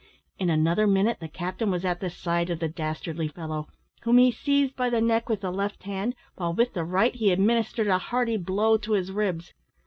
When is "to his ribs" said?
8.77-9.53